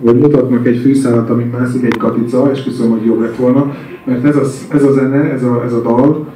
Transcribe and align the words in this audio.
vagy 0.00 0.18
mutatnak 0.18 0.66
egy 0.66 0.78
fűszálat, 0.78 1.30
amin 1.30 1.46
mászik 1.46 1.84
egy 1.84 1.96
katica, 1.96 2.50
és 2.52 2.62
köszönöm, 2.62 2.90
hogy 2.90 3.06
jobb 3.06 3.20
lett 3.20 3.36
volna, 3.36 3.74
mert 4.04 4.24
ez 4.24 4.36
a, 4.36 4.74
ez 4.74 4.82
a 4.82 4.92
zene, 4.92 5.32
ez 5.32 5.42
a, 5.42 5.62
ez 5.64 5.72
a 5.72 5.82
dal, 5.82 6.26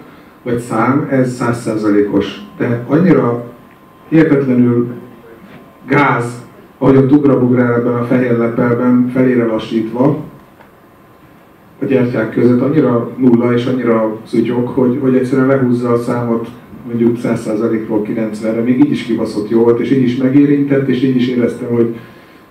vagy 0.42 0.58
szám, 0.58 1.06
ez 1.10 1.34
százszerzalékos. 1.34 2.40
De 2.58 2.84
annyira 2.88 3.44
hihetetlenül 4.08 4.86
gáz, 5.88 6.42
ahogy 6.78 6.96
a 6.96 7.00
ugrabugrál 7.00 7.74
ebben 7.74 7.94
a 7.94 8.04
fehér 8.04 8.38
lepelben, 8.38 9.10
felére 9.12 9.44
lassítva, 9.44 10.16
a 11.80 11.84
gyertyák 11.84 12.30
között 12.30 12.60
annyira 12.60 13.10
nulla 13.16 13.52
és 13.52 13.66
annyira 13.66 14.16
szutyog, 14.26 14.68
hogy, 14.68 14.98
hogy 15.00 15.14
egyszerűen 15.14 15.46
lehúzza 15.46 15.92
a 15.92 15.98
számot 15.98 16.48
mondjuk 16.86 17.16
100%-ról 17.22 18.06
90-re, 18.06 18.60
még 18.60 18.84
így 18.84 18.90
is 18.90 19.02
kibaszott 19.02 19.48
jó 19.48 19.62
volt, 19.62 19.80
és 19.80 19.90
így 19.90 20.02
is 20.02 20.16
megérintett, 20.16 20.88
és 20.88 21.02
így 21.02 21.16
is 21.16 21.28
éreztem, 21.28 21.68
hogy 21.68 21.94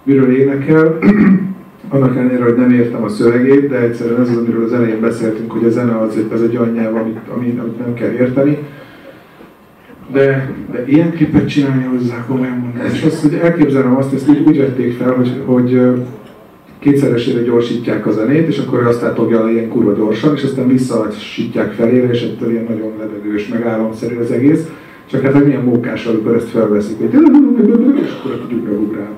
miről 0.04 0.36
énekel. 0.36 0.98
Annak 1.90 2.16
ellenére, 2.16 2.44
hogy 2.44 2.56
nem 2.56 2.72
értem 2.72 3.04
a 3.04 3.10
szövegét, 3.10 3.68
de 3.68 3.80
egyszerűen 3.80 4.22
ez 4.22 4.30
az, 4.30 4.38
amiről 4.38 4.64
az 4.64 4.74
elején 4.74 5.00
beszéltünk, 5.00 5.52
hogy 5.52 5.66
a 5.66 5.70
zene 5.70 5.98
az 5.98 6.20
az 6.34 6.42
egy 6.42 6.58
olyan 6.58 6.74
nyelv, 6.74 6.96
amit, 6.96 7.18
amit, 7.36 7.60
amit 7.60 7.80
nem 7.80 7.94
kell 7.94 8.12
érteni. 8.12 8.58
De, 10.12 10.54
de 10.72 10.84
ilyen 10.86 11.12
klipet 11.12 11.48
csinálni 11.48 11.84
hozzá, 11.84 12.26
komolyan 12.28 12.58
mondom. 12.58 12.86
És 12.94 13.04
azt, 13.04 13.22
hogy 13.22 13.34
elképzelem 13.34 13.96
azt, 13.96 14.14
ezt 14.14 14.30
úgy, 14.30 14.44
úgy 14.48 14.58
vették 14.58 14.98
fel, 14.98 15.14
hogy, 15.14 15.42
hogy 15.46 15.82
kétszeresére 16.80 17.42
gyorsítják 17.42 18.08
a 18.08 18.12
zenét, 18.12 18.48
és 18.48 18.58
akkor 18.58 18.82
ő 18.82 18.88
azt 18.88 19.04
átogja 19.04 19.50
ilyen 19.50 19.68
kurva 19.68 19.94
gyorsan, 19.94 20.36
és 20.36 20.44
aztán 20.44 20.68
visszalassítják 20.68 21.72
felére, 21.72 22.10
és 22.10 22.22
ettől 22.22 22.52
ilyen 22.52 22.66
nagyon 22.70 22.92
lebegős, 23.00 23.48
meg 23.48 23.66
álomszerű 23.66 24.16
az 24.16 24.32
egész. 24.32 24.68
Csak 25.06 25.22
hát, 25.22 25.34
hogy 25.34 25.46
milyen 25.46 25.64
mókás, 25.64 26.06
amikor 26.06 26.36
ezt 26.36 26.50
felveszik, 26.50 26.98
hogy 26.98 27.14
és 28.04 28.12
akkor 28.20 28.32
a 28.32 28.48
tyúkra 28.48 28.74
ugrál. 28.74 29.12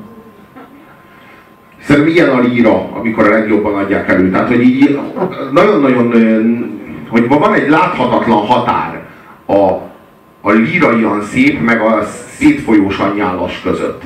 Szerintem 1.83 2.13
ilyen 2.13 2.29
a 2.29 2.39
líra, 2.39 2.89
amikor 2.93 3.25
a 3.25 3.29
legjobban 3.29 3.75
adják 3.75 4.09
elő. 4.09 4.29
Tehát, 4.29 4.47
hogy 4.47 4.61
így 4.61 4.99
nagyon-nagyon, 5.51 6.13
hogy 7.09 7.27
van 7.27 7.53
egy 7.53 7.69
láthatatlan 7.69 8.45
határ 8.45 9.01
a, 9.45 9.59
a 10.41 10.51
líraian 10.51 11.21
szép, 11.21 11.61
meg 11.61 11.81
a 11.81 12.03
szétfolyós 12.37 12.99
nyálas 13.15 13.61
között. 13.63 14.01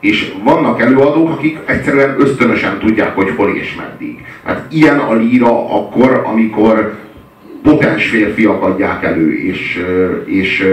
És 0.00 0.32
vannak 0.44 0.80
előadók, 0.80 1.30
akik 1.30 1.58
egyszerűen 1.64 2.14
ösztönösen 2.18 2.78
tudják, 2.78 3.14
hogy 3.14 3.32
hol 3.36 3.54
és 3.54 3.74
meddig. 3.74 4.24
Hát 4.44 4.66
ilyen 4.72 4.98
a 4.98 5.14
líra 5.14 5.74
akkor, 5.76 6.22
amikor 6.24 6.94
potens 7.62 8.08
férfiak 8.08 8.62
adják 8.62 9.04
elő, 9.04 9.34
és, 9.34 9.84
és, 10.24 10.66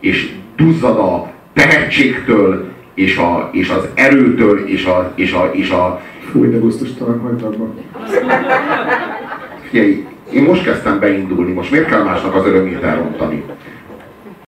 és 0.00 0.32
duzzad 0.56 0.98
a 0.98 1.32
tehetségtől, 1.52 2.73
és, 2.94 3.16
a, 3.16 3.48
és 3.52 3.68
az 3.68 3.88
erőtől, 3.94 4.66
és 4.66 4.84
a... 4.84 5.12
És 5.14 5.32
a, 5.32 5.50
és 5.52 5.70
a... 5.70 6.00
Fúj, 6.30 6.48
de 6.48 6.58
gusztustalan 6.58 7.20
hajtagban. 7.20 7.74
Figyelj, 9.68 10.06
én 10.32 10.42
most 10.42 10.64
kezdtem 10.64 10.98
beindulni, 10.98 11.52
most 11.52 11.70
miért 11.70 11.88
kell 11.88 12.02
másnak 12.02 12.34
az 12.34 12.46
örömét 12.46 12.82
elrontani? 12.82 13.44